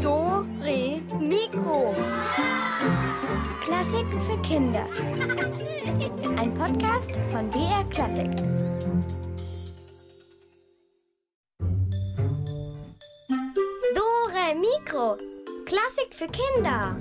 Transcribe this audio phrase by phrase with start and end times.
[0.00, 1.92] Do, Re, Mikro.
[3.64, 4.86] Klassiken für Kinder.
[6.38, 8.30] Ein Podcast von BR Klassik.
[13.96, 15.18] Dore Mikro.
[15.66, 16.94] Klassik für Kinder.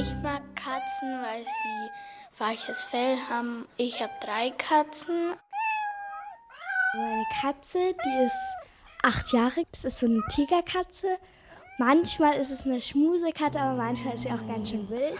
[0.00, 1.90] Ich mag Katzen, weil sie
[2.38, 3.66] weiches Fell haben.
[3.76, 5.34] Ich habe drei Katzen.
[6.94, 8.36] Meine Katze, die ist
[9.02, 9.64] acht Jahre.
[9.72, 11.16] Das ist so eine Tigerkatze.
[11.78, 15.18] Manchmal ist es eine Schmusekatze, aber manchmal ist sie auch ganz schön wild.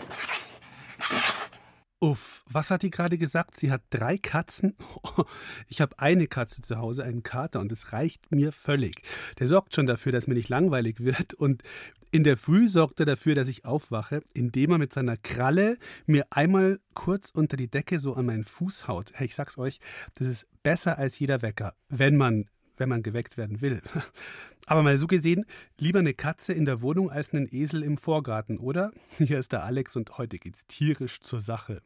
[1.98, 3.56] Uff, was hat die gerade gesagt?
[3.56, 4.76] Sie hat drei Katzen?
[5.68, 9.02] Ich habe eine Katze zu Hause, einen Kater, und das reicht mir völlig.
[9.38, 11.32] Der sorgt schon dafür, dass mir nicht langweilig wird.
[11.32, 11.62] Und
[12.12, 16.26] in der Früh sorgt er dafür, dass ich aufwache, indem er mit seiner Kralle mir
[16.28, 19.12] einmal kurz unter die Decke so an meinen Fuß haut.
[19.18, 19.80] Ich sag's euch,
[20.18, 23.80] das ist besser als jeder Wecker, wenn man, wenn man geweckt werden will.
[24.66, 25.46] Aber mal so gesehen,
[25.78, 28.92] lieber eine Katze in der Wohnung als einen Esel im Vorgarten, oder?
[29.16, 31.80] Hier ist der Alex und heute geht's tierisch zur Sache.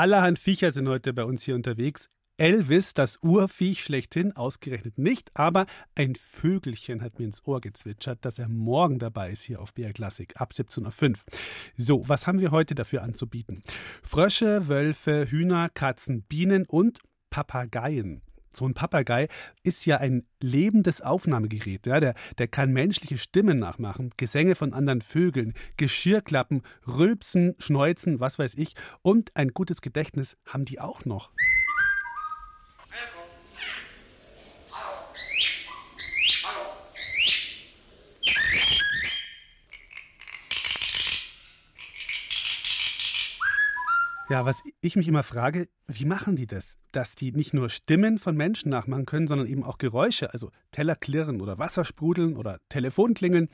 [0.00, 2.08] Allerhand Viecher sind heute bei uns hier unterwegs.
[2.38, 8.38] Elvis, das Urviech schlechthin, ausgerechnet nicht, aber ein Vögelchen hat mir ins Ohr gezwitschert, dass
[8.38, 11.16] er morgen dabei ist hier auf BR Classic ab 17.05 Uhr.
[11.76, 13.62] So, was haben wir heute dafür anzubieten?
[14.02, 18.22] Frösche, Wölfe, Hühner, Katzen, Bienen und Papageien.
[18.52, 19.28] So ein Papagei
[19.62, 21.86] ist ja ein lebendes Aufnahmegerät.
[21.86, 22.00] Ja?
[22.00, 28.54] Der, der kann menschliche Stimmen nachmachen, Gesänge von anderen Vögeln, Geschirrklappen, Rülpsen, Schneuzen, was weiß
[28.56, 28.74] ich.
[29.02, 31.30] Und ein gutes Gedächtnis haben die auch noch.
[44.30, 46.78] Ja, was ich mich immer frage, wie machen die das?
[46.92, 50.94] Dass die nicht nur Stimmen von Menschen nachmachen können, sondern eben auch Geräusche, also Teller
[50.94, 53.48] klirren oder Wasser sprudeln oder Telefon klingeln.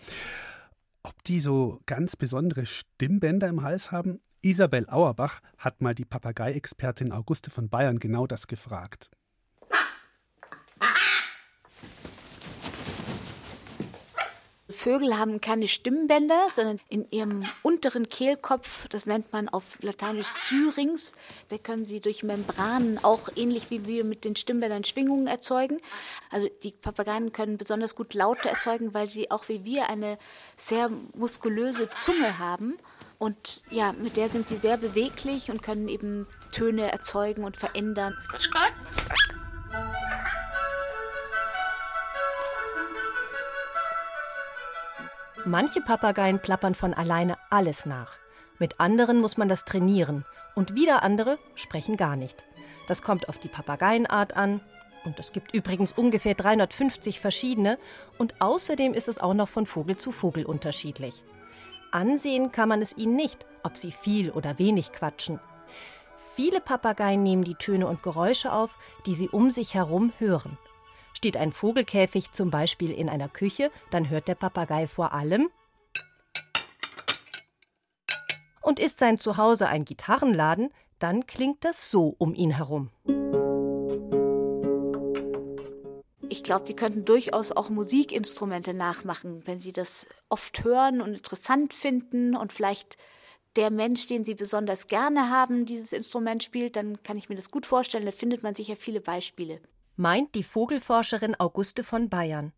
[1.03, 4.21] Ob die so ganz besondere Stimmbänder im Hals haben?
[4.43, 9.09] Isabel Auerbach hat mal die Papagei-Expertin Auguste von Bayern genau das gefragt.
[14.87, 21.17] Vögel haben keine Stimmbänder, sondern in ihrem unteren Kehlkopf, das nennt man auf Lateinisch Syrinx,
[21.49, 25.79] da können sie durch Membranen auch ähnlich wie wir mit den Stimmbändern Schwingungen erzeugen.
[26.31, 30.19] Also die Papageien können besonders gut Laute erzeugen, weil sie auch wie wir eine
[30.57, 32.79] sehr muskulöse Zunge haben.
[33.19, 38.17] Und ja, mit der sind sie sehr beweglich und können eben Töne erzeugen und verändern.
[38.31, 38.73] Grüß Gott.
[45.49, 48.19] Manche Papageien plappern von alleine alles nach.
[48.59, 50.25] Mit anderen muss man das trainieren.
[50.57, 52.45] Und wieder andere sprechen gar nicht.
[52.89, 54.61] Das kommt auf die Papageienart an.
[55.05, 57.79] Und es gibt übrigens ungefähr 350 verschiedene.
[58.19, 61.23] Und außerdem ist es auch noch von Vogel zu Vogel unterschiedlich.
[61.93, 65.39] Ansehen kann man es ihnen nicht, ob sie viel oder wenig quatschen.
[66.19, 70.59] Viele Papageien nehmen die Töne und Geräusche auf, die sie um sich herum hören.
[71.17, 75.49] Steht ein Vogelkäfig zum Beispiel in einer Küche, dann hört der Papagei vor allem.
[78.61, 80.69] Und ist sein Zuhause ein Gitarrenladen,
[80.99, 82.91] dann klingt das so um ihn herum.
[86.29, 91.73] Ich glaube, sie könnten durchaus auch Musikinstrumente nachmachen, wenn sie das oft hören und interessant
[91.73, 92.99] finden und vielleicht
[93.57, 97.51] der Mensch, den sie besonders gerne haben, dieses Instrument spielt, dann kann ich mir das
[97.51, 98.05] gut vorstellen.
[98.05, 99.63] Da findet man sicher viele Beispiele
[99.97, 102.53] meint die Vogelforscherin Auguste von Bayern.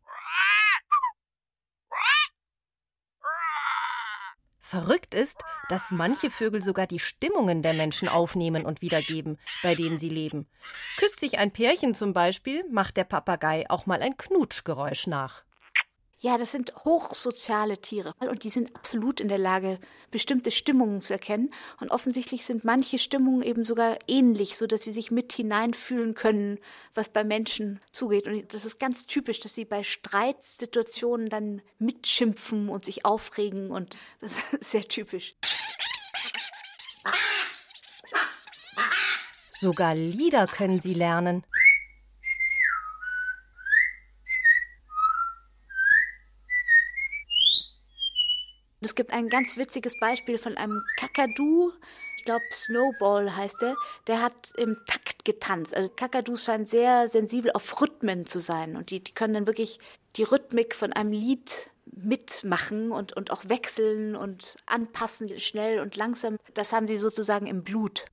[4.59, 9.97] Verrückt ist, dass manche Vögel sogar die Stimmungen der Menschen aufnehmen und wiedergeben, bei denen
[9.97, 10.47] sie leben.
[10.99, 15.45] Küsst sich ein Pärchen zum Beispiel, macht der Papagei auch mal ein Knutschgeräusch nach.
[16.21, 19.79] Ja, das sind hochsoziale Tiere und die sind absolut in der Lage,
[20.11, 21.55] bestimmte Stimmungen zu erkennen.
[21.81, 26.59] Und offensichtlich sind manche Stimmungen eben sogar ähnlich, so dass sie sich mit hineinfühlen können,
[26.93, 28.27] was bei Menschen zugeht.
[28.27, 33.97] Und das ist ganz typisch, dass sie bei Streitsituationen dann mitschimpfen und sich aufregen und
[34.21, 35.37] das ist sehr typisch.
[39.61, 41.45] Sogar Lieder können sie lernen.
[48.89, 51.73] Es gibt ein ganz witziges Beispiel von einem Kakadu.
[52.17, 53.77] Ich glaube, Snowball heißt er.
[54.07, 55.77] Der hat im Takt getanzt.
[55.77, 58.77] Also Kakadus scheinen sehr sensibel auf Rhythmen zu sein.
[58.77, 59.79] Und die, die können dann wirklich
[60.17, 66.39] die Rhythmik von einem Lied mitmachen und, und auch wechseln und anpassen, schnell und langsam.
[66.55, 68.07] Das haben sie sozusagen im Blut.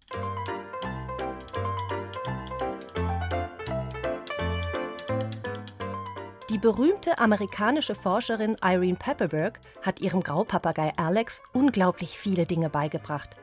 [6.66, 13.36] Berühmte amerikanische Forscherin Irene Pepperberg hat ihrem Graupapagei Alex unglaublich viele Dinge beigebracht.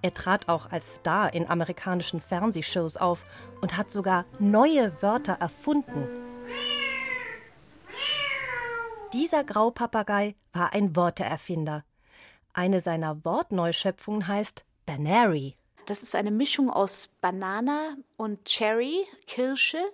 [0.00, 3.26] Er trat auch als Star in amerikanischen Fernsehshows auf
[3.60, 6.08] und hat sogar neue Wörter erfunden.
[9.12, 11.84] Dieser Graupapagei war ein Worteerfinder.
[12.54, 15.58] Eine seiner Wortneuschöpfungen heißt Banary.
[15.84, 19.92] Das ist eine Mischung aus Banana und Cherry, Kirsche.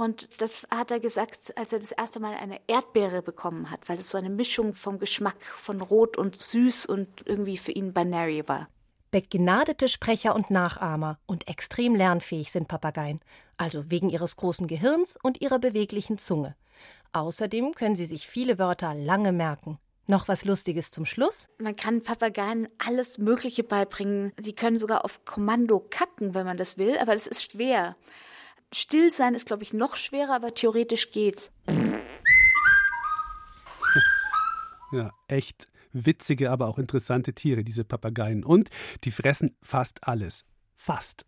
[0.00, 3.98] Und das hat er gesagt, als er das erste Mal eine Erdbeere bekommen hat, weil
[3.98, 8.48] es so eine Mischung vom Geschmack von Rot und Süß und irgendwie für ihn Banary
[8.48, 8.70] war.
[9.10, 13.20] Begnadete Sprecher und Nachahmer und extrem lernfähig sind Papageien,
[13.58, 16.56] also wegen ihres großen Gehirns und ihrer beweglichen Zunge.
[17.12, 19.78] Außerdem können sie sich viele Wörter lange merken.
[20.06, 21.50] Noch was Lustiges zum Schluss?
[21.58, 24.32] Man kann Papageien alles Mögliche beibringen.
[24.42, 27.96] Sie können sogar auf Kommando kacken, wenn man das will, aber das ist schwer.
[28.72, 31.52] Still sein ist, glaube ich, noch schwerer, aber theoretisch geht's.
[34.92, 38.42] Ja, echt witzige, aber auch interessante Tiere, diese Papageien.
[38.42, 38.70] Und
[39.04, 40.44] die fressen fast alles.
[40.74, 41.26] Fast.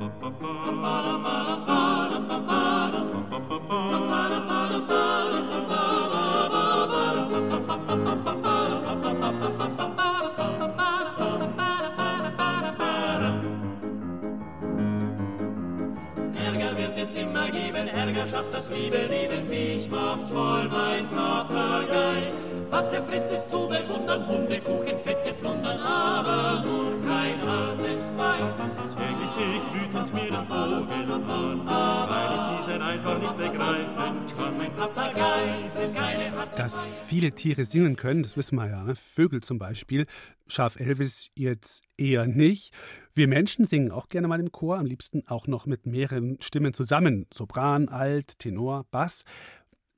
[0.00, 1.47] Ärger
[17.78, 19.48] immer geben, Ärger schafft das liebe Leben.
[19.48, 22.32] Mich macht voll mein Papagei.
[22.70, 28.52] Was er frisst, ist zu bewundern, Hundekuchen, fette Flundern, aber nur kein hartes Wein.
[28.88, 31.66] Täglich sehe ich wütend mir den Vogel an,
[32.08, 34.58] weil ich diesen einfach nicht begreifen kann.
[34.58, 38.82] Mein Papagei frisst keine harte Dass viele Tiere singen können, das wissen wir ja.
[38.82, 38.94] ne?
[38.94, 40.06] Vögel zum Beispiel.
[40.46, 42.74] Schaf Elvis jetzt eher nicht.
[43.14, 46.72] Wir Menschen singen auch gerne mal im Chor, am liebsten auch noch mit mehreren Stimmen
[46.72, 47.26] zusammen.
[47.32, 49.24] Sopran, Alt, Tenor, Bass.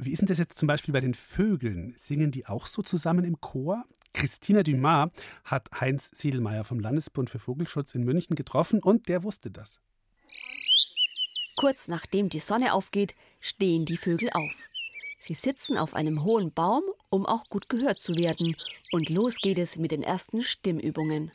[0.02, 1.92] Wie ist denn das jetzt zum Beispiel bei den Vögeln?
[1.94, 3.84] Singen die auch so zusammen im Chor?
[4.14, 5.10] Christina Dumas
[5.44, 9.78] hat Heinz Siedelmeier vom Landesbund für Vogelschutz in München getroffen und der wusste das.
[11.58, 14.70] Kurz nachdem die Sonne aufgeht, stehen die Vögel auf.
[15.18, 18.56] Sie sitzen auf einem hohen Baum, um auch gut gehört zu werden.
[18.92, 21.30] Und los geht es mit den ersten Stimmübungen.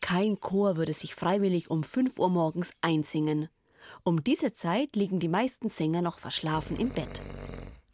[0.00, 3.48] Kein Chor würde sich freiwillig um 5 Uhr morgens einsingen.
[4.04, 7.22] Um diese Zeit liegen die meisten Sänger noch verschlafen im Bett.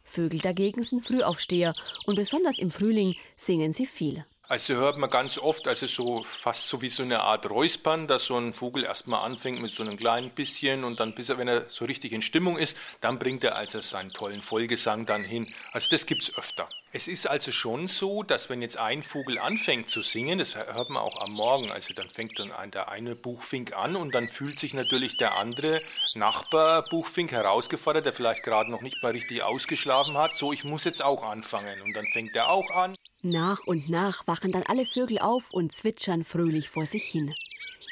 [0.03, 1.73] Vögel dagegen sind Frühaufsteher
[2.07, 4.25] und besonders im Frühling singen sie viel.
[4.47, 8.25] Also hört man ganz oft, also so fast so wie so eine Art Räuspern, dass
[8.25, 11.47] so ein Vogel erstmal anfängt mit so einem kleinen bisschen und dann bis er, wenn
[11.47, 15.45] er so richtig in Stimmung ist, dann bringt er also seinen tollen Vollgesang dann hin.
[15.73, 16.67] Also das gibt's öfter.
[16.91, 20.89] Es ist also schon so, dass wenn jetzt ein Vogel anfängt zu singen, das hört
[20.89, 24.59] man auch am Morgen, also dann fängt dann der eine Buchfink an und dann fühlt
[24.59, 25.79] sich natürlich der andere
[26.15, 30.35] Nachbarbuchfink herausgefordert, der vielleicht gerade noch nicht mal richtig ausgeschlafen hat.
[30.35, 32.95] So, ich muss jetzt auch anfangen und dann fängt er auch an.
[33.21, 37.35] Nach und nach wachen dann alle Vögel auf und zwitschern fröhlich vor sich hin.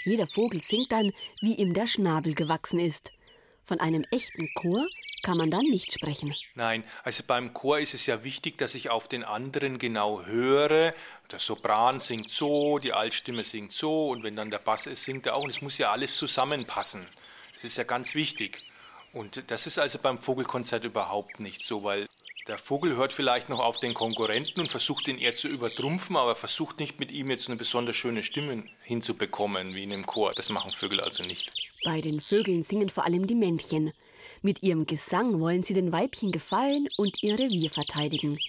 [0.05, 1.11] Jeder Vogel singt dann,
[1.41, 3.11] wie ihm der Schnabel gewachsen ist.
[3.63, 4.87] Von einem echten Chor
[5.23, 6.35] kann man dann nicht sprechen.
[6.55, 10.93] Nein, also beim Chor ist es ja wichtig, dass ich auf den anderen genau höre.
[11.31, 15.27] Der Sopran singt so, die Altstimme singt so und wenn dann der Bass ist, singt
[15.27, 15.43] er auch.
[15.43, 17.07] Und es muss ja alles zusammenpassen.
[17.53, 18.61] Das ist ja ganz wichtig.
[19.13, 22.07] Und das ist also beim Vogelkonzert überhaupt nicht so, weil
[22.47, 26.35] der Vogel hört vielleicht noch auf den Konkurrenten und versucht ihn eher zu übertrumpfen, aber
[26.35, 30.33] versucht nicht mit ihm jetzt eine besonders schöne Stimme hinzubekommen, wie in einem Chor.
[30.33, 31.51] Das machen Vögel also nicht.
[31.83, 33.91] Bei den Vögeln singen vor allem die Männchen.
[34.47, 38.39] Mit ihrem Gesang wollen sie den Weibchen gefallen und ihr Revier verteidigen.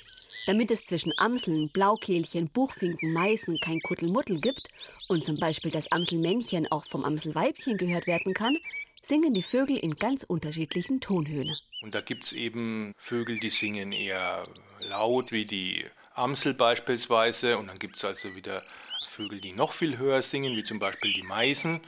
[0.46, 4.68] Damit es zwischen Amseln, Blaukehlchen, Buchfinken, Meißen kein Kuddelmuddel gibt
[5.08, 8.58] und zum Beispiel das Amselmännchen auch vom Amselweibchen gehört werden kann,
[9.02, 11.56] singen die Vögel in ganz unterschiedlichen Tonhöhen.
[11.82, 14.44] Und da gibt es eben Vögel, die singen eher
[14.88, 17.58] laut, wie die Amsel beispielsweise.
[17.58, 18.62] Und dann gibt es also wieder
[19.04, 21.80] Vögel, die noch viel höher singen, wie zum Beispiel die Meißen.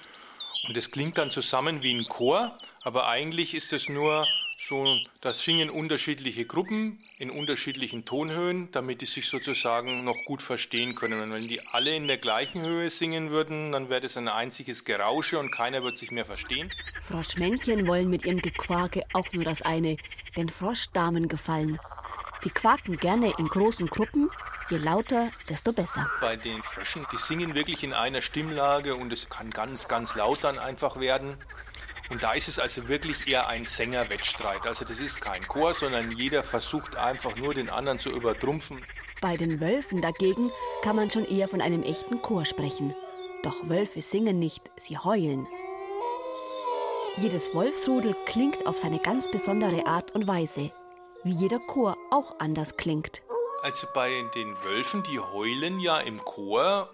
[0.66, 4.26] Und das klingt dann zusammen wie ein Chor, aber eigentlich ist es nur
[4.58, 10.94] so, das singen unterschiedliche Gruppen in unterschiedlichen Tonhöhen, damit die sich sozusagen noch gut verstehen
[10.94, 11.20] können.
[11.20, 14.84] Und wenn die alle in der gleichen Höhe singen würden, dann wäre das ein einziges
[14.84, 16.72] Gerausche und keiner wird sich mehr verstehen.
[17.02, 19.96] Froschmännchen wollen mit ihrem Gequake auch nur das eine,
[20.36, 21.80] den Froschdamen gefallen.
[22.38, 24.30] Sie quaken gerne in großen Gruppen,
[24.70, 26.08] je lauter, desto besser.
[26.20, 30.44] Bei den Fröschen, die singen wirklich in einer Stimmlage und es kann ganz, ganz laut
[30.44, 31.36] dann einfach werden.
[32.10, 34.66] Und da ist es also wirklich eher ein Sängerwettstreit.
[34.66, 38.84] Also das ist kein Chor, sondern jeder versucht einfach nur den anderen zu übertrumpfen.
[39.20, 40.50] Bei den Wölfen dagegen
[40.82, 42.94] kann man schon eher von einem echten Chor sprechen.
[43.42, 45.46] Doch Wölfe singen nicht, sie heulen.
[47.16, 50.72] Jedes Wolfsrudel klingt auf seine ganz besondere Art und Weise,
[51.22, 53.22] wie jeder Chor auch anders klingt.
[53.62, 56.88] Also bei den Wölfen, die heulen ja im Chor,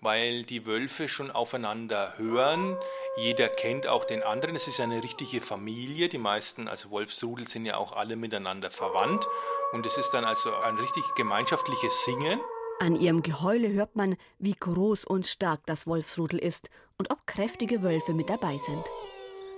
[0.00, 2.76] weil die Wölfe schon aufeinander hören.
[3.18, 4.56] Jeder kennt auch den anderen.
[4.56, 6.08] Es ist eine richtige Familie.
[6.08, 9.26] Die meisten, also Wolfsrudel, sind ja auch alle miteinander verwandt.
[9.72, 12.38] Und es ist dann also ein richtig gemeinschaftliches Singen.
[12.78, 16.68] An ihrem Geheule hört man, wie groß und stark das Wolfsrudel ist
[16.98, 18.84] und ob kräftige Wölfe mit dabei sind.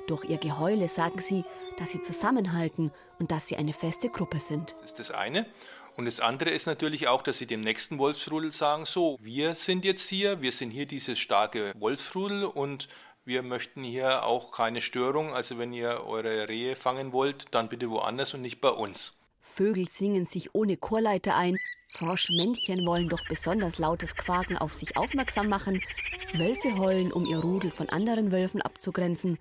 [0.06, 1.44] Durch ihr Geheule sagen sie,
[1.78, 4.76] dass sie zusammenhalten und dass sie eine feste Gruppe sind.
[4.80, 5.46] Das ist das eine.
[5.96, 9.84] Und das andere ist natürlich auch, dass sie dem nächsten Wolfsrudel sagen, so, wir sind
[9.84, 12.86] jetzt hier, wir sind hier dieses starke Wolfsrudel und
[13.28, 15.32] wir möchten hier auch keine Störung.
[15.34, 19.18] Also wenn ihr eure Rehe fangen wollt, dann bitte woanders und nicht bei uns.
[19.42, 21.56] Vögel singen sich ohne Chorleiter ein.
[21.92, 25.82] Froschmännchen wollen durch besonders lautes Quaken auf sich aufmerksam machen.
[26.34, 29.38] Wölfe heulen, um ihr Rudel von anderen Wölfen abzugrenzen.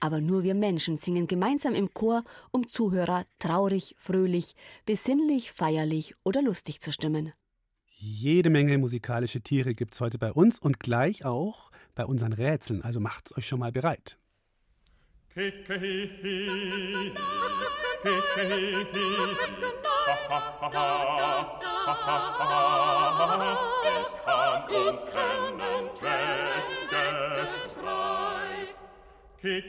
[0.00, 6.42] Aber nur wir Menschen singen gemeinsam im Chor, um Zuhörer traurig, fröhlich, besinnlich, feierlich oder
[6.42, 7.32] lustig zu stimmen.
[8.00, 12.82] Jede Menge musikalische Tiere gibt es heute bei uns und gleich auch bei unseren Rätseln.
[12.82, 14.16] Also macht's euch schon mal bereit.
[15.34, 15.50] Es
[24.22, 25.04] kann uns
[29.40, 29.68] Es.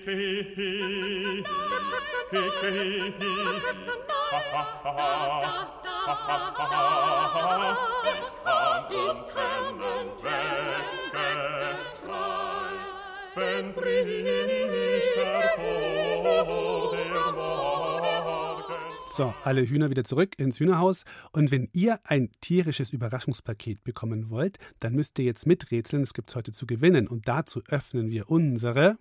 [19.15, 21.03] So, alle Hühner wieder zurück ins Hühnerhaus.
[21.33, 26.01] Und wenn ihr ein tierisches Überraschungspaket bekommen wollt, dann müsst ihr jetzt miträtseln.
[26.01, 27.07] Es gibt heute zu gewinnen.
[27.07, 28.97] Und dazu öffnen wir unsere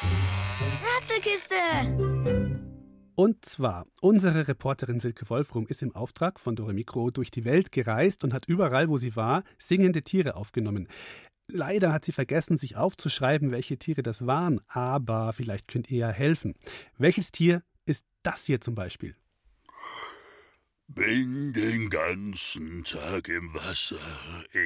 [0.00, 1.54] Rätselkiste!
[3.16, 7.72] Und zwar, unsere Reporterin Silke Wolfrum ist im Auftrag von Dore Mikro durch die Welt
[7.72, 10.86] gereist und hat überall, wo sie war, singende Tiere aufgenommen.
[11.50, 16.10] Leider hat sie vergessen, sich aufzuschreiben, welche Tiere das waren, aber vielleicht könnt ihr ja
[16.10, 16.54] helfen.
[16.96, 19.16] Welches Tier ist das hier zum Beispiel?
[20.90, 24.00] Bin den ganzen Tag im Wasser,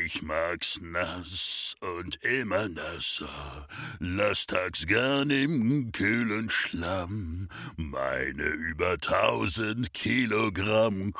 [0.05, 3.67] ich mag's nass und immer nasser.
[3.99, 11.13] Lass tags gern im kühlen Schlamm meine über tausend Kilogramm.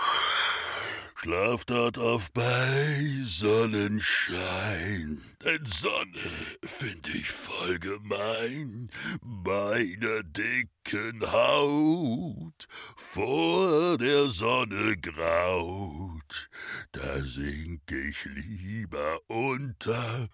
[1.25, 6.19] Schlaf dort auf bei Sonnenschein, denn Sonne
[6.65, 8.91] find ich voll gemein.
[9.21, 16.51] Bei der dicken Haut vor der Sonne graut,
[16.91, 20.29] da sink ich lieber unter.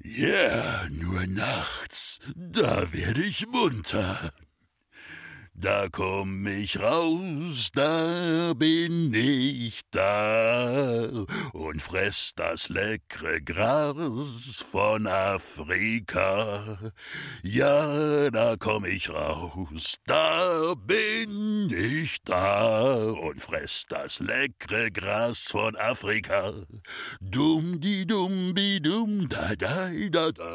[0.00, 4.32] Ja, yeah, nur nachts, da werd ich munter.
[5.58, 11.08] Da komm ich raus, da bin ich da
[11.54, 16.92] und fress das leckere Gras von Afrika.
[17.42, 25.74] Ja, da komm ich raus, da bin ich da und fress das leckere Gras von
[25.76, 26.52] Afrika.
[27.22, 30.52] Dumm die dumm die dumm da da da da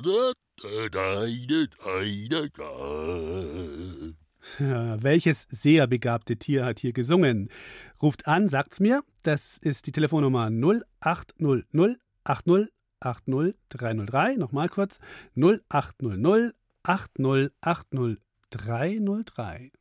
[0.00, 4.07] da da da da da da.
[4.58, 7.48] Welches sehr begabte Tier hat hier gesungen?
[8.02, 9.02] Ruft an, sagt's mir.
[9.22, 12.68] Das ist die Telefonnummer 0800 80
[13.00, 14.36] 80 303.
[14.36, 14.98] Nochmal kurz.
[15.36, 18.18] 0800 80 80
[18.50, 19.72] 303.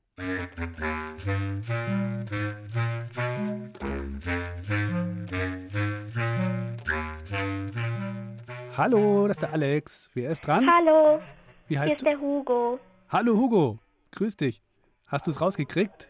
[8.75, 10.09] Hallo, das ist der Alex.
[10.13, 10.67] Wer ist dran?
[10.69, 11.19] Hallo.
[11.67, 12.79] Wie heißt Hier ist der Hugo.
[13.09, 13.79] Hallo Hugo.
[14.12, 14.62] Grüß dich.
[15.06, 16.08] Hast du es rausgekriegt?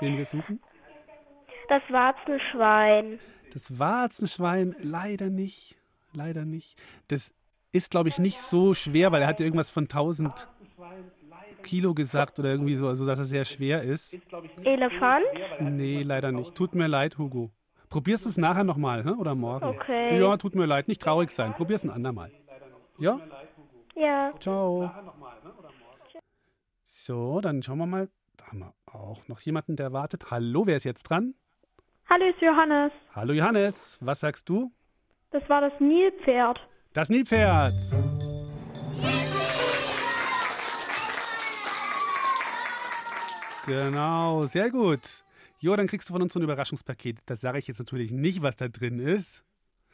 [0.00, 0.60] Wen wir suchen?
[1.68, 3.20] Das Warzenschwein.
[3.52, 5.76] Das Warzenschwein leider nicht.
[6.12, 6.76] Leider nicht.
[7.08, 7.32] Das
[7.72, 10.48] ist, glaube ich, nicht so schwer, weil er hatte irgendwas von 1000.
[11.62, 14.16] Kilo gesagt oder irgendwie so, also dass er sehr schwer ist.
[14.64, 15.24] Elefant?
[15.60, 16.54] Nee, leider nicht.
[16.54, 17.50] Tut mir leid, Hugo.
[17.88, 19.18] Probierst es nachher nochmal, hm?
[19.18, 19.64] oder morgen?
[19.64, 20.18] Okay.
[20.18, 21.54] Ja, tut mir leid, nicht traurig sein.
[21.54, 22.30] Probier's ein andermal.
[22.98, 23.20] Ja?
[23.96, 24.32] Ja.
[24.38, 24.90] Ciao.
[27.02, 28.10] So, dann schauen wir mal.
[28.36, 30.30] Da haben wir auch noch jemanden, der wartet.
[30.30, 31.34] Hallo, wer ist jetzt dran?
[32.10, 32.92] Hallo, ist Johannes.
[33.14, 34.70] Hallo Johannes, was sagst du?
[35.30, 36.60] Das war das Nilpferd.
[36.92, 37.72] Das Nilpferd.
[43.64, 45.24] Genau, sehr gut.
[45.58, 47.20] Jo, dann kriegst du von uns so ein Überraschungspaket.
[47.24, 49.42] Das sage ich jetzt natürlich nicht, was da drin ist.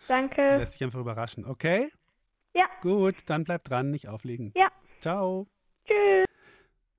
[0.08, 0.56] Danke.
[0.56, 1.88] Lässt dich einfach überraschen, okay?
[2.52, 2.66] Ja.
[2.82, 4.52] Gut, dann bleib dran, nicht auflegen.
[4.56, 4.70] Ja.
[5.00, 5.46] Ciao.
[5.86, 6.25] Tschüss.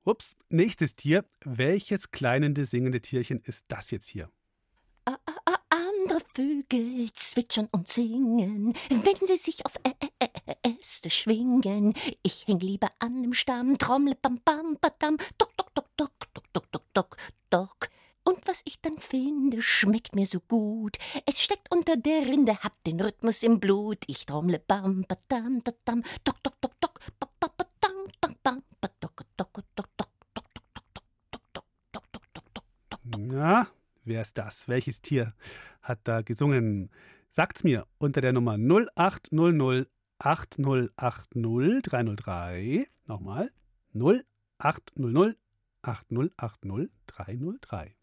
[0.07, 1.25] Ups, nächstes Tier.
[1.43, 4.31] Welches kleinende singende Tierchen ist das jetzt hier?
[5.69, 11.93] Andere Vögel zwitschern und singen, wenn sie sich auf Ä- Ä- Äste schwingen.
[12.23, 16.45] Ich häng lieber an dem Stamm, trommle bam bam badam, dok dok dok dok dok
[16.53, 17.17] dok dok dok
[17.49, 17.89] dok.
[18.23, 20.97] Und was ich dann finde, schmeckt mir so gut.
[21.25, 23.99] Es steckt unter der Rinde, hab den Rhythmus im Blut.
[24.07, 29.23] Ich trommle bam badam dadam, dok dok dok dok, ba ba badam bam bam badok
[29.35, 30.07] dok dok dok.
[33.31, 33.67] Ja,
[34.05, 34.67] wer ist das?
[34.67, 35.33] Welches Tier
[35.81, 36.89] hat da gesungen?
[37.29, 42.85] Sagt's mir unter der Nummer 0800 8080 303.
[43.05, 43.51] Nochmal
[43.93, 45.37] 0800
[45.81, 47.95] 8080 303.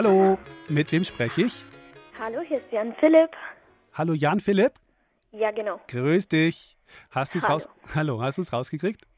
[0.00, 0.38] Hallo,
[0.68, 1.64] mit wem spreche ich?
[2.20, 3.30] Hallo, hier ist Jan Philipp.
[3.94, 4.74] Hallo Jan Philipp,
[5.32, 5.80] Ja, genau.
[5.88, 6.76] grüß dich.
[7.10, 7.54] Hast du's Hallo.
[7.54, 7.68] raus?
[7.96, 9.08] Hallo, hast du's rausgekriegt?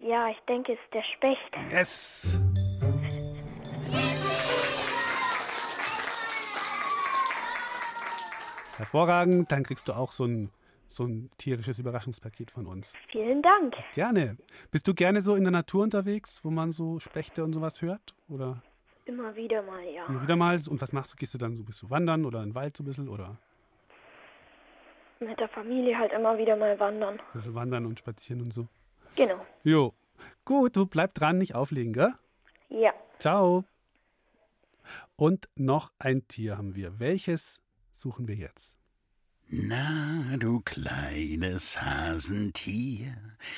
[0.00, 1.72] Ja, ich denke, es ist der Specht.
[1.72, 2.38] Yes.
[8.76, 10.50] Hervorragend, dann kriegst du auch so ein,
[10.88, 12.92] so ein tierisches Überraschungspaket von uns.
[13.10, 13.76] Vielen Dank.
[13.94, 14.36] Gerne.
[14.70, 18.14] Bist du gerne so in der Natur unterwegs, wo man so Spechte und sowas hört?
[18.28, 18.62] Oder
[19.08, 20.04] Immer wieder mal, ja.
[20.04, 20.60] immer wieder mal?
[20.68, 21.16] Und was machst du?
[21.16, 23.08] Gehst du dann so, bist du wandern oder in den Wald so ein bisschen?
[23.08, 23.38] Oder
[25.18, 27.18] Mit der Familie halt immer wieder mal wandern.
[27.32, 28.68] bisschen wandern und spazieren und so?
[29.16, 29.44] Genau.
[29.64, 29.94] Jo.
[30.44, 32.12] Gut, du bleib dran, nicht auflegen, gell?
[32.68, 32.92] Ja.
[33.18, 33.64] Ciao.
[35.16, 37.00] Und noch ein Tier haben wir.
[37.00, 37.62] Welches
[37.94, 38.76] suchen wir jetzt?
[39.50, 43.16] Na, du kleines Hasentier,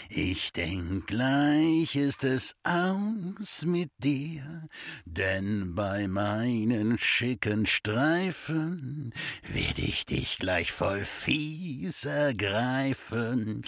[0.08, 4.68] ich denk gleich ist es aus mit dir,
[5.04, 13.64] denn bei meinen schicken Streifen werd ich dich gleich voll fies ergreifen.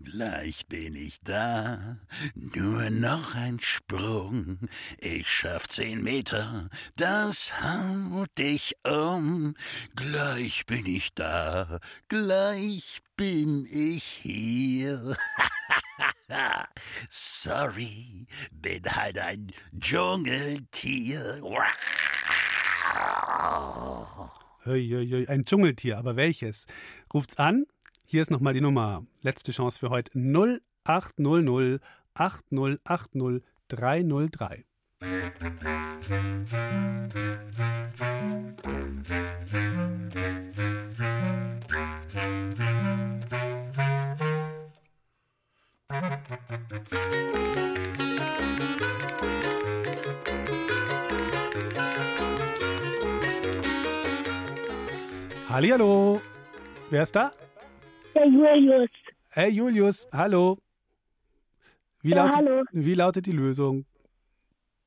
[0.00, 1.98] Gleich bin ich da,
[2.34, 4.68] nur noch ein Sprung.
[4.98, 9.56] Ich schaff zehn Meter, das haut dich um.
[9.96, 15.16] Gleich bin ich da, gleich bin ich hier.
[17.08, 21.42] Sorry, bin halt ein Dschungeltier.
[24.64, 26.66] Ein Dschungeltier, aber welches?
[27.12, 27.66] Ruft's an.
[28.10, 29.04] Hier ist nochmal die Nummer.
[29.20, 30.10] Letzte Chance für heute.
[30.16, 31.82] 0800
[32.14, 34.64] 8080 303.
[55.50, 56.22] Hallihallo.
[56.88, 57.32] Wer ist da?
[58.14, 58.90] Der Julius.
[59.30, 60.58] Hey Julius, hallo.
[62.02, 62.62] Wie, Ja, lautet, hallo.
[62.72, 63.84] wie lautet die Lösung?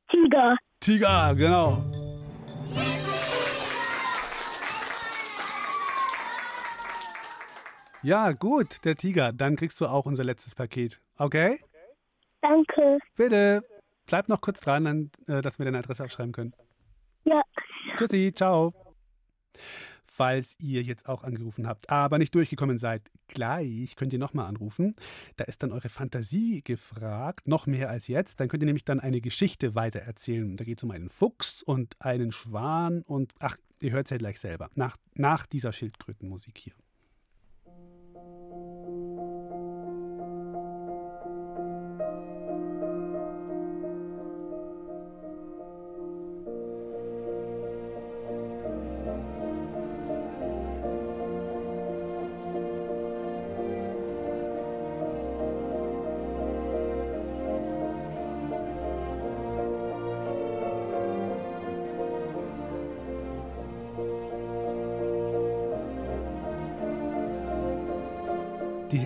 [0.09, 0.57] Tiger.
[0.79, 1.83] Tiger, genau.
[8.03, 9.31] Ja, gut, der Tiger.
[9.31, 10.99] Dann kriegst du auch unser letztes Paket.
[11.17, 11.59] Okay?
[12.41, 12.97] Danke.
[13.15, 13.63] Bitte.
[14.07, 16.53] Bleib noch kurz dran, dann, äh, dass wir deine Adresse aufschreiben können.
[17.23, 17.41] Ja.
[17.97, 18.73] Tschüssi, ciao.
[20.21, 24.93] Falls ihr jetzt auch angerufen habt, aber nicht durchgekommen seid, gleich könnt ihr nochmal anrufen.
[25.37, 28.39] Da ist dann eure Fantasie gefragt, noch mehr als jetzt.
[28.39, 30.57] Dann könnt ihr nämlich dann eine Geschichte weitererzählen.
[30.57, 34.17] Da geht es um einen Fuchs und einen Schwan und ach, ihr hört es ja
[34.17, 34.69] gleich selber.
[34.75, 36.73] Nach, nach dieser Schildkrötenmusik hier.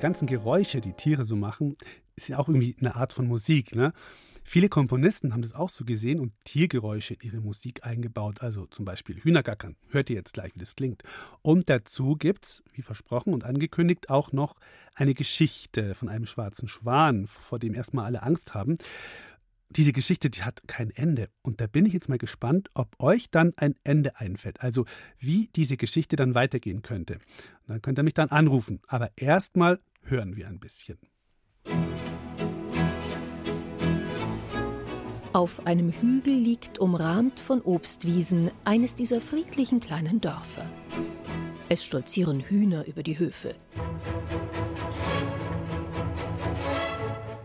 [0.05, 1.75] Ganzen Geräusche, die Tiere so machen,
[2.15, 3.73] ist ja auch irgendwie eine Art von Musik.
[3.73, 3.91] Ne?
[4.43, 8.43] Viele Komponisten haben das auch so gesehen und Tiergeräusche in ihre Musik eingebaut.
[8.43, 9.75] Also zum Beispiel Hühnergackern.
[9.89, 11.01] Hört ihr jetzt gleich, wie das klingt.
[11.41, 14.53] Und dazu gibt es, wie versprochen und angekündigt, auch noch
[14.93, 18.77] eine Geschichte von einem schwarzen Schwan, vor dem erstmal alle Angst haben
[19.75, 21.29] diese Geschichte, die hat kein Ende.
[21.41, 24.61] Und da bin ich jetzt mal gespannt, ob euch dann ein Ende einfällt.
[24.61, 24.85] Also
[25.19, 27.15] wie diese Geschichte dann weitergehen könnte.
[27.15, 28.79] Und dann könnt ihr mich dann anrufen.
[28.87, 30.97] Aber erstmal hören wir ein bisschen.
[35.33, 40.69] Auf einem Hügel liegt, umrahmt von Obstwiesen, eines dieser friedlichen kleinen Dörfer.
[41.67, 43.53] Es stolzieren Hühner über die Höfe.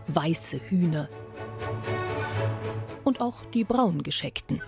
[0.07, 1.09] Weiße Hühner,
[3.03, 4.61] und auch die braungescheckten.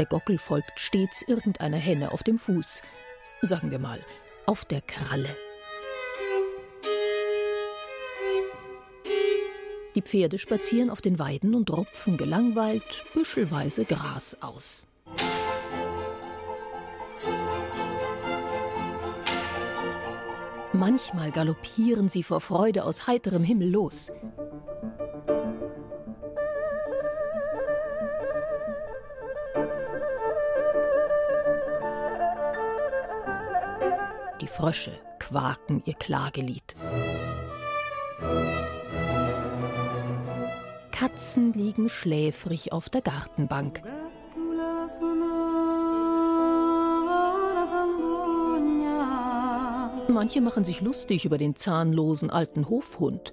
[0.00, 2.80] Der Gockel folgt stets irgendeiner Henne auf dem Fuß,
[3.42, 4.00] sagen wir mal,
[4.46, 5.28] auf der Kralle.
[9.94, 14.86] Die Pferde spazieren auf den Weiden und rupfen gelangweilt büschelweise Gras aus.
[20.72, 24.10] Manchmal galoppieren sie vor Freude aus heiterem Himmel los.
[34.40, 36.74] Die Frösche quaken ihr Klagelied.
[40.90, 43.82] Katzen liegen schläfrig auf der Gartenbank.
[50.08, 53.32] Manche machen sich lustig über den zahnlosen alten Hofhund.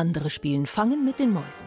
[0.00, 1.66] Andere spielen Fangen mit den Mäusen.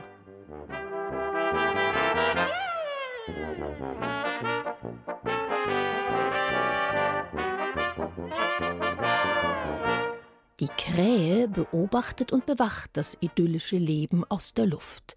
[10.60, 15.16] Die Krähe beobachtet und bewacht das idyllische Leben aus der Luft.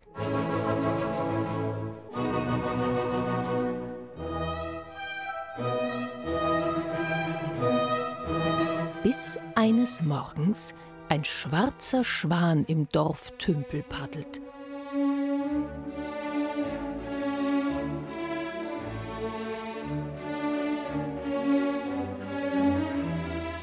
[9.03, 10.75] Bis eines Morgens
[11.09, 14.41] ein schwarzer Schwan im Dorftümpel paddelt.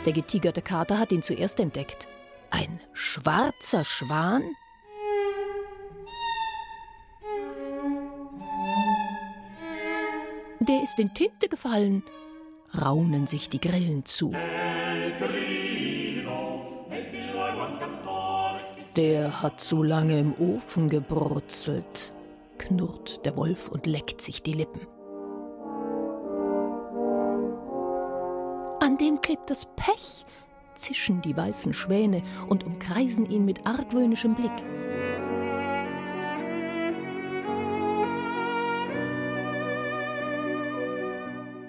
[0.05, 2.07] Der getigerte Kater hat ihn zuerst entdeckt.
[2.49, 4.43] Ein schwarzer Schwan?
[10.59, 12.03] Der ist in Tinte gefallen,
[12.79, 14.33] raunen sich die Grillen zu.
[18.95, 22.13] Der hat zu lange im Ofen gebrutzelt,
[22.59, 24.81] knurrt der Wolf und leckt sich die Lippen.
[28.79, 30.25] An dem klebt das Pech,
[30.75, 34.51] zischen die weißen Schwäne und umkreisen ihn mit argwöhnischem Blick.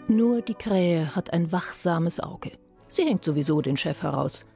[0.09, 2.53] Nur die Krähe hat ein wachsames Auge.
[2.87, 4.47] Sie hängt sowieso den Chef heraus.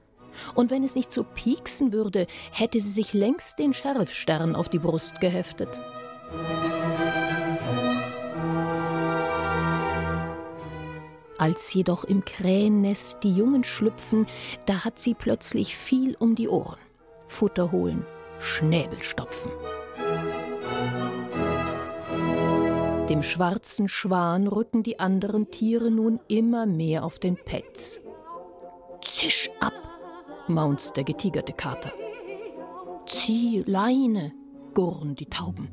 [0.55, 4.79] Und wenn es nicht so pieksen würde, hätte sie sich längst den Sheriffstern auf die
[4.79, 5.69] Brust geheftet.
[11.39, 14.27] Als jedoch im Krähennest die Jungen schlüpfen,
[14.67, 16.79] da hat sie plötzlich viel um die Ohren.
[17.29, 18.05] Futter holen,
[18.41, 19.53] Schnäbel stopfen.
[23.09, 28.03] Dem schwarzen Schwan rücken die anderen Tiere nun immer mehr auf den Pelz.
[29.03, 29.73] Zisch ab,
[30.49, 31.93] maunzt der getigerte Kater.
[33.07, 34.33] Zieh Leine,
[34.75, 35.69] gurren die Tauben.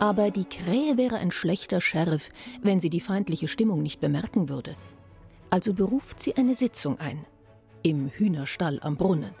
[0.00, 2.30] Aber die Krähe wäre ein schlechter Sheriff,
[2.62, 4.76] wenn sie die feindliche Stimmung nicht bemerken würde.
[5.50, 7.24] Also beruft sie eine Sitzung ein.
[7.82, 9.34] Im Hühnerstall am Brunnen.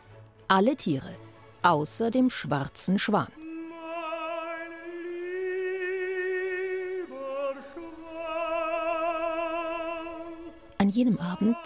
[0.48, 1.14] Alle Tiere,
[1.62, 3.28] außer dem schwarzen Schwan.
[10.88, 11.58] An jenem Abend,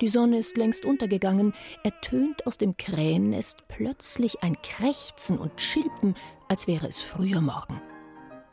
[0.00, 1.52] die Sonne ist längst untergegangen,
[1.84, 6.14] ertönt aus dem Krähennest plötzlich ein Krächzen und Schilpen,
[6.48, 7.82] als wäre es früher Morgen.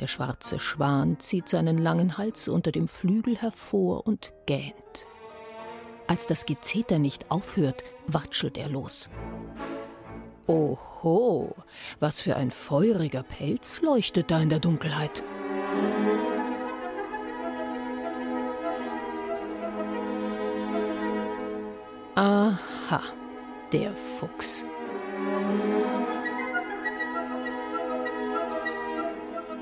[0.02, 5.08] Der schwarze Schwan zieht seinen langen Hals unter dem Flügel hervor und gähnt.
[6.08, 9.10] Als das Gezeter nicht aufhört, watschelt er los.
[10.48, 11.56] Oho,
[12.02, 15.24] was für ein feuriger Pelz leuchtet da in der Dunkelheit.
[22.22, 23.02] Aha,
[23.72, 24.66] der Fuchs.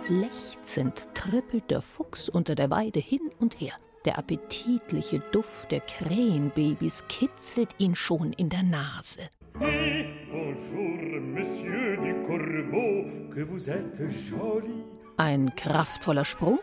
[0.08, 3.74] Lechzend trippelt der Fuchs unter der Weide hin und her.
[4.06, 9.30] Der appetitliche Duft der Krähenbabys kitzelt ihn schon in der Nase.
[9.54, 14.00] Bonjour, Monsieur du Corbeau, que vous êtes
[14.32, 14.84] joli.
[15.18, 16.58] Ein kraftvoller Sprung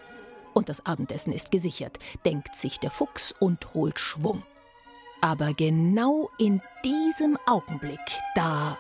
[0.55, 4.43] und das Abendessen ist gesichert, denkt sich der Fuchs und holt Schwung.
[5.25, 7.99] Aber genau in diesem Augenblick,
[8.35, 8.77] da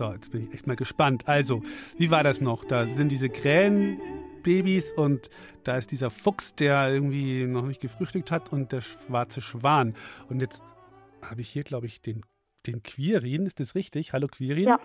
[0.00, 1.28] So, jetzt bin ich echt mal gespannt.
[1.28, 1.62] Also,
[1.98, 2.64] wie war das noch?
[2.64, 5.28] Da sind diese Krähenbabys und
[5.62, 9.94] da ist dieser Fuchs, der irgendwie noch nicht gefrühstückt hat und der schwarze Schwan.
[10.30, 10.62] Und jetzt
[11.20, 12.22] habe ich hier, glaube ich, den,
[12.66, 13.46] den Quirin.
[13.46, 14.12] Ist das richtig?
[14.12, 14.68] Hallo Quirin?
[14.68, 14.80] Ja.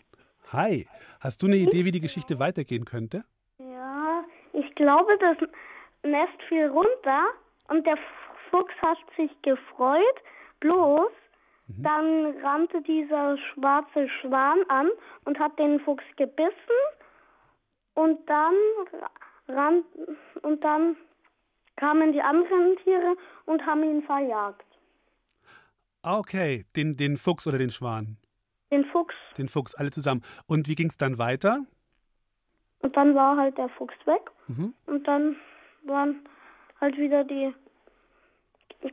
[0.51, 0.87] Hi.
[1.19, 3.23] Hast du eine Idee, wie die Geschichte weitergehen könnte?
[3.57, 5.37] Ja, ich glaube, das
[6.03, 7.25] Nest fiel runter
[7.69, 7.97] und der
[8.51, 10.21] Fuchs hat sich gefreut.
[10.59, 11.11] Bloß
[11.67, 14.89] dann rannte dieser schwarze Schwan an
[15.25, 16.53] und hat den Fuchs gebissen
[17.95, 18.53] und dann
[19.47, 19.83] ran,
[20.43, 20.95] und dann
[21.75, 24.65] kamen die anderen Tiere und haben ihn verjagt.
[26.05, 28.17] Ah, Okay, den, den Fuchs oder den Schwan?
[28.71, 29.15] Den Fuchs.
[29.37, 30.21] Den Fuchs, alle zusammen.
[30.45, 31.65] Und wie ging es dann weiter?
[32.79, 34.73] Und dann war halt der Fuchs weg Mhm.
[34.85, 35.35] und dann
[35.87, 36.19] waren
[36.79, 37.53] halt wieder die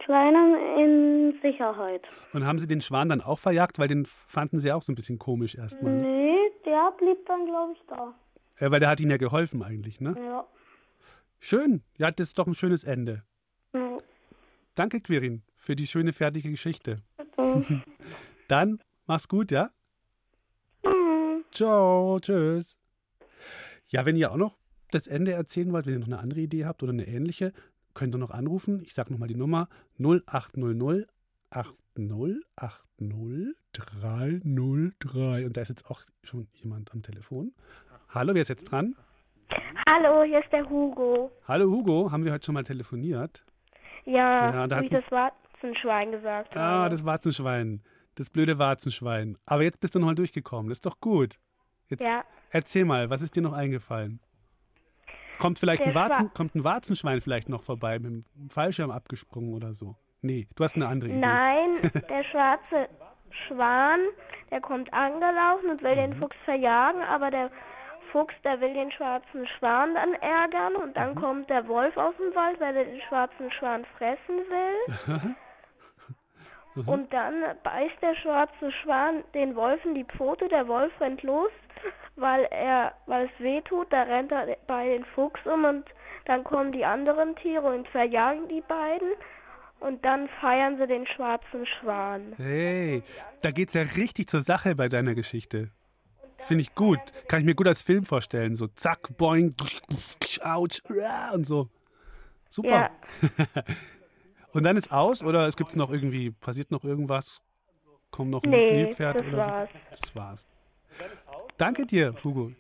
[0.07, 2.03] Kleinen in Sicherheit.
[2.33, 4.95] Und haben sie den Schwan dann auch verjagt, weil den fanden sie auch so ein
[4.95, 5.93] bisschen komisch erstmal.
[5.93, 6.01] ne?
[6.01, 8.15] Nee, der blieb dann, glaube ich, da.
[8.59, 10.15] Ja, weil der hat ihnen ja geholfen eigentlich, ne?
[10.19, 10.47] Ja.
[11.41, 11.83] Schön.
[11.99, 13.23] Ja, das ist doch ein schönes Ende.
[14.75, 17.03] Danke, Quirin, für die schöne, fertige Geschichte.
[18.49, 19.71] Dann mach's gut, ja?
[20.83, 21.45] Mhm.
[21.53, 22.79] Ciao, tschüss.
[23.89, 24.57] Ja, wenn ihr auch noch
[24.91, 27.53] das Ende erzählen wollt, wenn ihr noch eine andere Idee habt oder eine ähnliche,
[27.93, 28.81] könnt ihr noch anrufen.
[28.81, 31.07] Ich sage nochmal die Nummer 0800
[31.51, 35.47] 80 80 303.
[35.47, 37.53] Und da ist jetzt auch schon jemand am Telefon.
[38.09, 38.97] Hallo, wer ist jetzt dran?
[39.87, 41.31] Hallo, hier ist der Hugo.
[41.47, 43.45] Hallo Hugo, haben wir heute schon mal telefoniert?
[44.05, 46.91] Ja, Ja, da wie das Warzenschwein gesagt Ah, habe.
[46.91, 47.83] das Warzenschwein.
[48.17, 49.39] Das blöde Warzenschwein.
[49.47, 50.69] Aber jetzt bist du nochmal durchgekommen.
[50.69, 51.39] Das ist doch gut.
[51.89, 52.25] Jetzt Ja.
[52.51, 54.21] erzähl mal, was ist dir noch eingefallen?
[55.39, 59.75] Kommt vielleicht ein, Warzen, kommt ein Warzenschwein vielleicht noch vorbei, mit dem Fallschirm abgesprungen oder
[59.75, 59.97] so?
[60.21, 61.19] Nee, du hast eine andere Idee.
[61.19, 61.69] Nein,
[62.09, 62.89] der schwarze
[63.49, 63.99] Schwan,
[64.51, 66.11] der kommt angelaufen und will Mhm.
[66.13, 67.51] den Fuchs verjagen, aber der
[68.13, 70.95] Fuchs, der will den schwarzen Schwan dann ärgern und Mhm.
[70.95, 75.35] dann kommt der Wolf aus dem Wald, weil er den schwarzen Schwan fressen will.
[76.87, 81.51] Und dann beißt der schwarze Schwan den Wolf in die Pfote, der Wolf rennt los,
[82.17, 85.85] weil er, weil es weh tut, da rennt er bei den Fuchs um und
[86.25, 89.11] dann kommen die anderen Tiere und verjagen die beiden
[89.81, 92.33] und dann feiern sie den schwarzen Schwan.
[92.39, 93.03] Hey,
[93.43, 95.69] da geht's ja richtig zur Sache bei deiner Geschichte.
[96.43, 96.99] Finde ich gut.
[97.29, 98.57] Kann ich mir gut als Film vorstellen.
[98.57, 99.55] So zack, boing,
[100.45, 100.81] ouch,
[101.35, 101.69] und so.
[102.49, 102.91] Super.
[104.53, 107.41] und dann ist aus oder es gibt noch irgendwie, passiert noch irgendwas?
[108.11, 109.71] Kommt noch ein Nee, Nilpferd das oder war's.
[109.73, 109.79] so?
[110.03, 110.49] Das war's.
[111.57, 112.53] Danke dir, Hugo,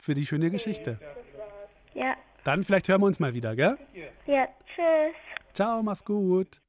[0.00, 0.98] für die schöne Geschichte.
[1.94, 3.76] Ja, Dann vielleicht hören wir uns mal wieder, gell?
[4.26, 5.14] ja, tschüss.
[5.52, 6.60] Ciao, mach's gut.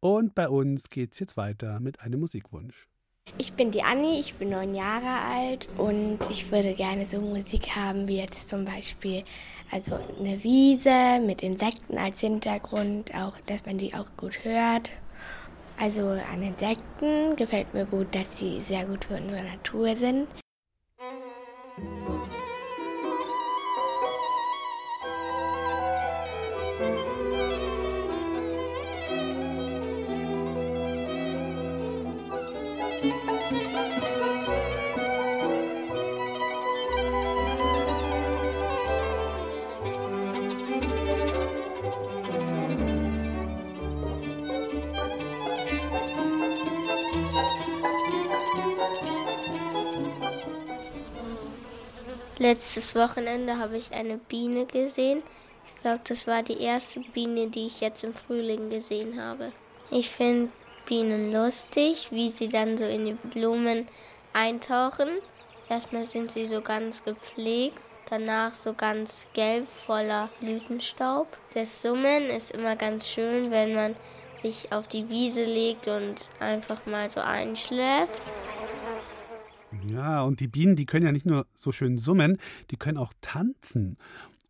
[0.00, 2.88] Und bei uns geht's jetzt weiter mit einem Musikwunsch.
[3.36, 7.74] Ich bin die Anni, ich bin neun Jahre alt und ich würde gerne so Musik
[7.74, 9.24] haben wie jetzt zum Beispiel
[9.72, 14.92] also eine Wiese mit Insekten als Hintergrund, auch dass man die auch gut hört.
[15.80, 20.28] Also an Insekten gefällt mir gut, dass sie sehr gut für unsere Natur sind.
[52.44, 55.22] Letztes Wochenende habe ich eine Biene gesehen.
[55.66, 59.50] Ich glaube, das war die erste Biene, die ich jetzt im Frühling gesehen habe.
[59.90, 60.50] Ich finde
[60.84, 63.86] Bienen lustig, wie sie dann so in die Blumen
[64.34, 65.08] eintauchen.
[65.70, 67.80] Erstmal sind sie so ganz gepflegt,
[68.10, 71.26] danach so ganz gelb voller Blütenstaub.
[71.54, 73.96] Das Summen ist immer ganz schön, wenn man
[74.34, 78.22] sich auf die Wiese legt und einfach mal so einschläft.
[79.90, 82.38] Ja, und die Bienen, die können ja nicht nur so schön summen,
[82.70, 83.96] die können auch tanzen.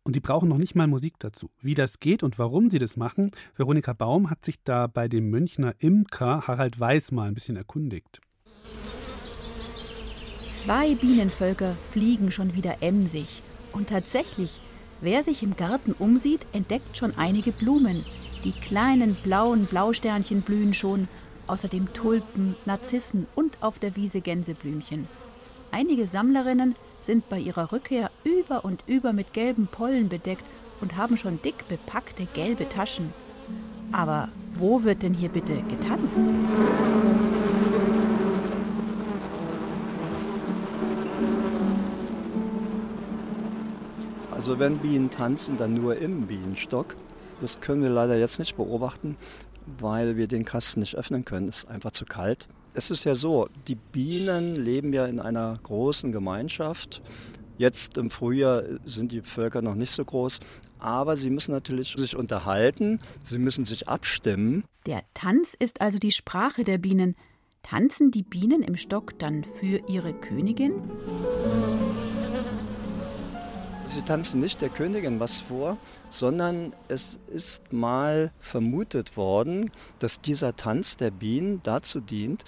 [0.03, 1.49] Und die brauchen noch nicht mal Musik dazu.
[1.61, 5.31] Wie das geht und warum sie das machen, Veronika Baum hat sich da bei dem
[5.31, 8.21] Münchner Imker Harald Weiß mal ein bisschen erkundigt.
[10.51, 13.41] Zwei Bienenvölker fliegen schon wieder emsig.
[13.73, 14.61] Und tatsächlich,
[15.01, 18.05] wer sich im Garten umsieht, entdeckt schon einige Blumen.
[18.43, 21.07] Die kleinen blauen Blausternchen blühen schon,
[21.47, 25.07] außerdem Tulpen, Narzissen und auf der Wiese Gänseblümchen.
[25.75, 30.45] Einige Sammlerinnen sind bei ihrer Rückkehr über und über mit gelben Pollen bedeckt
[30.79, 33.13] und haben schon dick bepackte gelbe Taschen.
[33.91, 36.23] Aber wo wird denn hier bitte getanzt?
[44.31, 46.95] Also wenn Bienen tanzen, dann nur im Bienenstock.
[47.41, 49.17] Das können wir leider jetzt nicht beobachten,
[49.77, 51.49] weil wir den Kasten nicht öffnen können.
[51.49, 52.47] Es ist einfach zu kalt.
[52.77, 57.01] Es ist ja so, die Bienen leben ja in einer großen Gemeinschaft.
[57.57, 60.41] Jetzt im Frühjahr sind die Völker noch nicht so groß,
[60.77, 64.65] aber sie müssen natürlich sich unterhalten, sie müssen sich abstimmen.
[64.87, 67.15] Der Tanz ist also die Sprache der Bienen.
[67.63, 70.73] Tanzen die Bienen im Stock dann für ihre Königin?
[73.87, 75.77] Sie tanzen nicht der Königin was vor,
[76.09, 82.43] sondern es ist mal vermutet worden, dass dieser Tanz der Bienen dazu dient,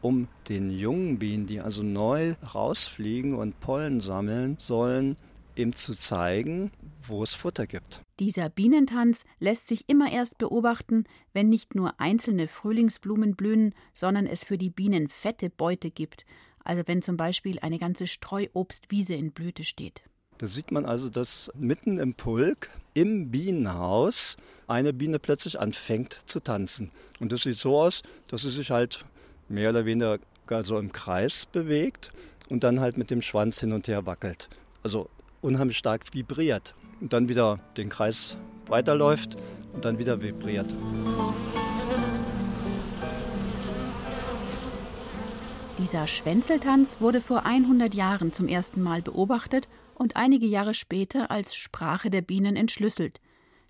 [0.00, 5.16] um den jungen Bienen, die also neu rausfliegen und Pollen sammeln sollen,
[5.56, 6.70] ihm zu zeigen,
[7.02, 8.02] wo es Futter gibt.
[8.20, 14.44] Dieser Bienentanz lässt sich immer erst beobachten, wenn nicht nur einzelne Frühlingsblumen blühen, sondern es
[14.44, 16.24] für die Bienen fette Beute gibt,
[16.64, 20.04] also wenn zum Beispiel eine ganze Streuobstwiese in Blüte steht.
[20.42, 26.40] Da sieht man also, dass mitten im Pulk im Bienenhaus eine Biene plötzlich anfängt zu
[26.40, 26.90] tanzen.
[27.20, 29.04] Und das sieht so aus, dass sie sich halt
[29.48, 30.18] mehr oder weniger
[30.64, 32.10] so im Kreis bewegt
[32.48, 34.48] und dann halt mit dem Schwanz hin und her wackelt.
[34.82, 35.08] Also
[35.42, 36.74] unheimlich stark vibriert.
[37.00, 39.36] Und dann wieder den Kreis weiterläuft
[39.74, 40.74] und dann wieder vibriert.
[45.78, 51.54] Dieser Schwänzeltanz wurde vor 100 Jahren zum ersten Mal beobachtet und einige Jahre später als
[51.54, 53.20] Sprache der Bienen entschlüsselt.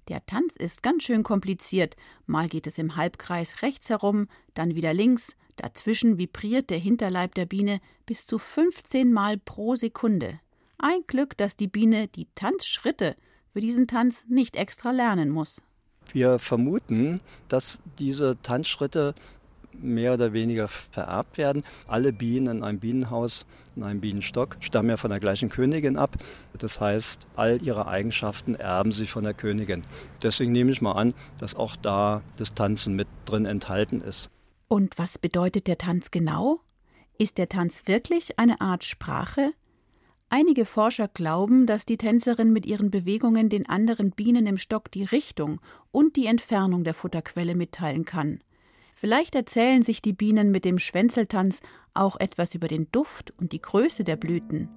[0.08, 1.96] Der Tanz ist ganz schön kompliziert.
[2.26, 7.46] Mal geht es im Halbkreis rechts herum, dann wieder links, dazwischen vibriert der Hinterleib der
[7.46, 10.40] Biene bis zu 15 Mal pro Sekunde.
[10.78, 13.16] Ein Glück, dass die Biene die Tanzschritte
[13.50, 15.62] für diesen Tanz nicht extra lernen muss.
[16.12, 19.14] Wir vermuten, dass diese Tanzschritte
[19.82, 21.62] mehr oder weniger vererbt werden.
[21.86, 26.16] Alle Bienen in einem Bienenhaus, in einem Bienenstock stammen ja von der gleichen Königin ab.
[26.56, 29.82] Das heißt, all ihre Eigenschaften erben sie von der Königin.
[30.22, 34.30] Deswegen nehme ich mal an, dass auch da das Tanzen mit drin enthalten ist.
[34.68, 36.60] Und was bedeutet der Tanz genau?
[37.18, 39.52] Ist der Tanz wirklich eine Art Sprache?
[40.34, 45.04] Einige Forscher glauben, dass die Tänzerin mit ihren Bewegungen den anderen Bienen im Stock die
[45.04, 48.40] Richtung und die Entfernung der Futterquelle mitteilen kann.
[48.94, 51.60] Vielleicht erzählen sich die Bienen mit dem Schwänzeltanz
[51.94, 54.68] auch etwas über den Duft und die Größe der Blüten.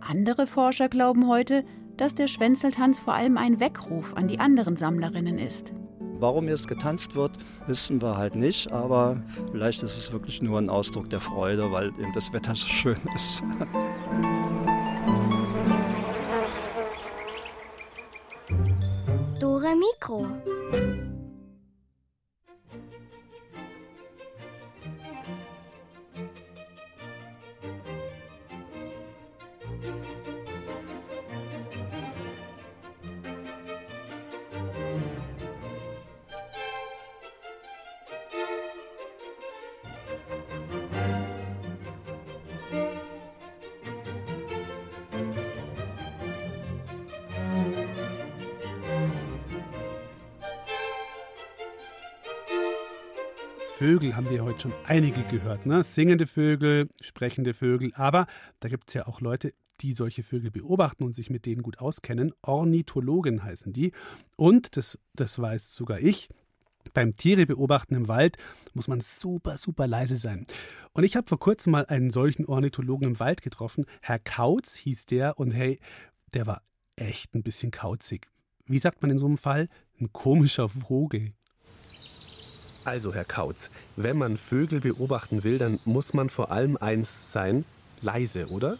[0.00, 1.64] Andere Forscher glauben heute,
[1.96, 5.72] dass der Schwänzeltanz vor allem ein Weckruf an die anderen Sammlerinnen ist.
[6.18, 10.68] Warum jetzt getanzt wird, wissen wir halt nicht, aber vielleicht ist es wirklich nur ein
[10.68, 13.42] Ausdruck der Freude, weil eben das Wetter so schön ist.
[54.20, 55.64] haben wir heute schon einige gehört.
[55.64, 55.82] Ne?
[55.82, 57.90] Singende Vögel, sprechende Vögel.
[57.94, 58.26] Aber
[58.58, 61.78] da gibt es ja auch Leute, die solche Vögel beobachten und sich mit denen gut
[61.78, 62.34] auskennen.
[62.42, 63.92] Ornithologen heißen die.
[64.36, 66.28] Und, das, das weiß sogar ich,
[66.92, 68.36] beim Tiere beobachten im Wald
[68.74, 70.44] muss man super, super leise sein.
[70.92, 73.86] Und ich habe vor kurzem mal einen solchen Ornithologen im Wald getroffen.
[74.02, 75.78] Herr Kautz hieß der und hey,
[76.34, 76.60] der war
[76.96, 78.28] echt ein bisschen kauzig.
[78.66, 79.70] Wie sagt man in so einem Fall?
[79.98, 81.32] Ein komischer Vogel.
[82.90, 87.64] Also, Herr Kautz, wenn man Vögel beobachten will, dann muss man vor allem eins sein,
[88.02, 88.78] leise, oder?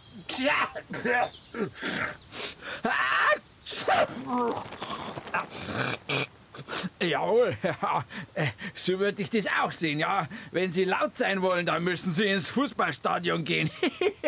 [6.99, 8.03] Jawohl, ja,
[8.33, 10.27] äh, so würde ich das auch sehen, ja.
[10.51, 13.71] Wenn Sie laut sein wollen, dann müssen Sie ins Fußballstadion gehen.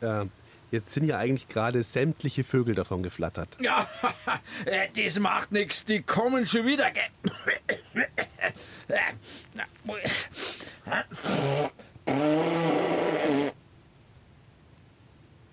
[0.00, 0.24] äh,
[0.74, 3.56] jetzt sind ja eigentlich gerade sämtliche Vögel davon geflattert.
[3.64, 3.88] Ja,
[4.66, 6.90] äh, das macht nichts, die kommen schon wieder.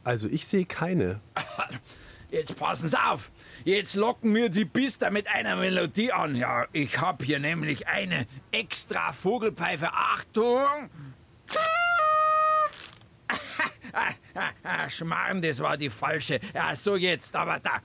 [0.03, 1.22] Also ich sehe keine.
[2.32, 3.32] Jetzt passen Sie auf.
[3.63, 6.36] Jetzt locken wir die Bister mit einer Melodie an.
[6.36, 9.89] Ja, ich hab hier nämlich eine extra Vogelpfeife.
[9.93, 10.89] Achtung!
[14.89, 16.39] Schmarrn, das war die falsche.
[16.54, 17.82] Ja, so jetzt, aber da.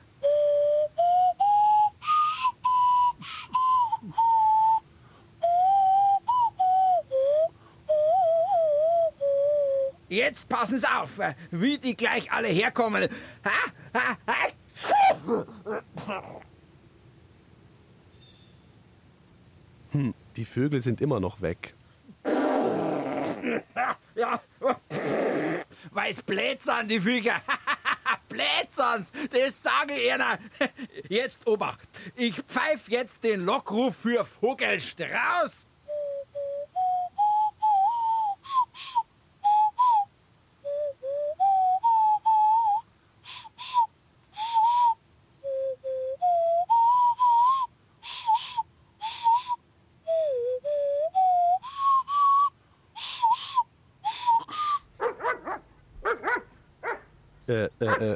[10.08, 11.18] Jetzt passen Sie auf,
[11.50, 13.08] wie die gleich alle herkommen.
[19.90, 21.74] Hm, die Vögel sind immer noch weg.
[24.14, 24.40] Ja,
[25.96, 27.40] weiß Blätzern, die Viecher.
[28.28, 30.38] Blätzerns, das sage ich Ihnen.
[31.08, 35.64] Jetzt Obacht, ich pfeif jetzt den Lockruf für Vogelstrauß.
[58.00, 58.14] Äh,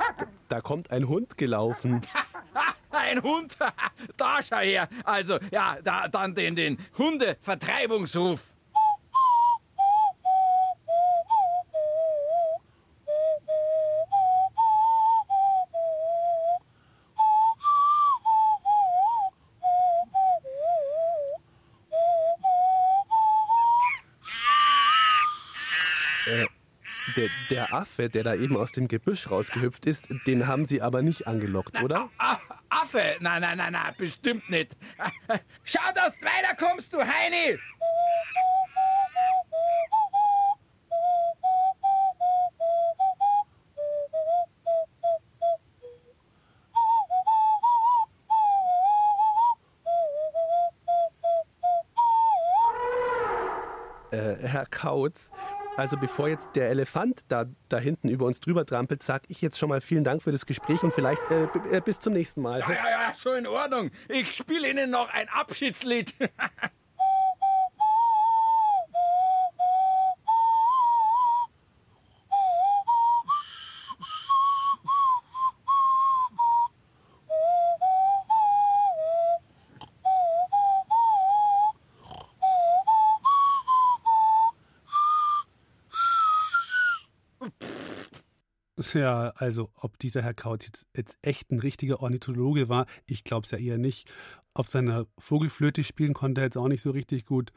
[0.49, 2.01] da kommt ein Hund gelaufen.
[2.91, 3.57] Ein Hund?
[4.17, 4.89] Da schau her.
[5.05, 8.53] Also, ja, da, dann den, den Hundevertreibungsruf.
[27.21, 31.03] Der, der Affe, der da eben aus dem Gebüsch rausgehüpft ist, den haben Sie aber
[31.03, 32.09] nicht angelockt, oder?
[32.19, 32.39] Ah,
[32.71, 33.17] Affe?
[33.21, 34.77] Nein, nein, nein, nein, bestimmt nicht.
[35.65, 37.59] Schau, dass du weiterkommst, du Heini!
[54.13, 55.31] Äh, Herr Kautz,
[55.77, 59.59] also bevor jetzt der Elefant da, da hinten über uns drüber trampelt, sage ich jetzt
[59.59, 61.45] schon mal vielen Dank für das Gespräch und vielleicht äh,
[61.77, 62.61] äh, bis zum nächsten Mal.
[62.61, 63.91] Ja, ja, ja, schon in Ordnung.
[64.09, 66.15] Ich spiele Ihnen noch ein Abschiedslied.
[88.95, 93.45] Ja, also ob dieser Herr Kautz jetzt, jetzt echt ein richtiger Ornithologe war, ich glaube
[93.45, 94.11] es ja eher nicht.
[94.55, 97.53] Auf seiner Vogelflöte spielen konnte er jetzt auch nicht so richtig gut.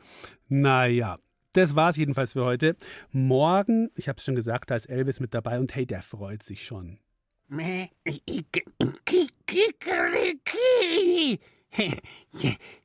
[0.47, 1.17] Naja,
[1.53, 2.75] das war's jedenfalls für heute.
[3.11, 6.43] Morgen, ich habe es schon gesagt, da ist Elvis mit dabei und hey, der freut
[6.43, 6.99] sich schon.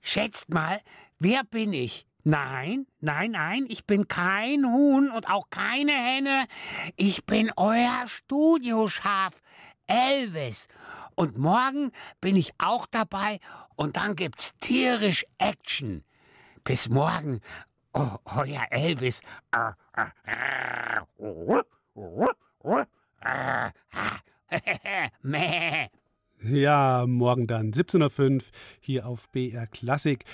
[0.00, 0.80] Schätzt mal,
[1.18, 2.07] wer bin ich?
[2.24, 6.46] Nein, nein, nein, ich bin kein Huhn und auch keine Henne.
[6.96, 9.40] Ich bin euer Studioschaf,
[9.86, 10.66] Elvis.
[11.14, 13.40] Und morgen bin ich auch dabei
[13.76, 16.04] und dann gibt's tierisch Action.
[16.64, 17.40] Bis morgen,
[17.92, 19.20] oh, euer Elvis.
[26.40, 28.42] Ja, morgen dann 17.05 Uhr
[28.80, 30.24] hier auf BR Klassik.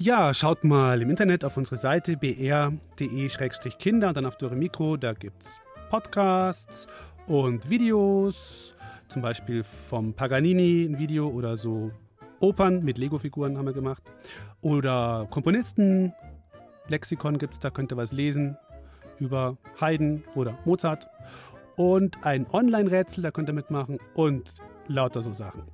[0.00, 4.96] Ja, schaut mal im Internet auf unsere Seite br.de-kinder und dann auf Dore Mikro.
[4.96, 6.86] Da gibt es Podcasts
[7.26, 8.76] und Videos,
[9.08, 11.90] zum Beispiel vom Paganini ein Video oder so
[12.38, 14.04] Opern mit Lego-Figuren haben wir gemacht.
[14.60, 16.12] Oder Komponisten,
[16.86, 18.56] Lexikon gibt es, da könnt ihr was lesen
[19.18, 21.08] über Haydn oder Mozart.
[21.74, 24.52] Und ein Online-Rätsel, da könnt ihr mitmachen und
[24.86, 25.64] lauter so Sachen.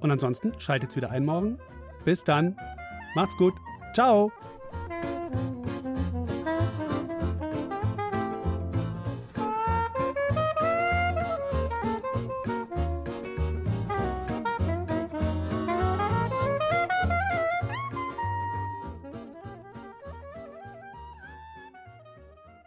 [0.00, 1.58] Und ansonsten schaltet wieder ein morgen.
[2.06, 2.56] Bis dann.
[3.18, 3.54] Macht's gut.
[3.94, 4.30] Ciao.